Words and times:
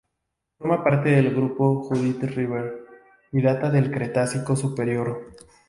Forma 0.57 0.83
parte 0.83 1.09
del 1.11 1.29
Grupo 1.31 1.83
Judith 1.83 2.23
River, 2.23 2.85
y 3.33 3.39
data 3.43 3.69
del 3.69 3.91
Cretácico 3.91 4.55
superior. 4.55 5.31